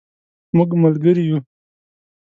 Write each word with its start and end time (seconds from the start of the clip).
مونږ 0.55 0.69
ملګری 0.83 1.23
یو 1.29 1.37